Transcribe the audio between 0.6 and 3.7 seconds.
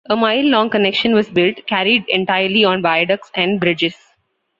connection was built, carried entirely on viaducts and